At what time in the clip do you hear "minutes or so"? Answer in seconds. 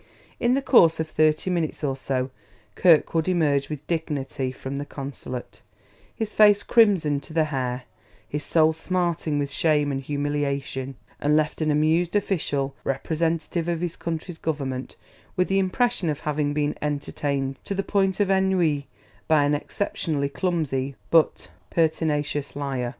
1.51-2.31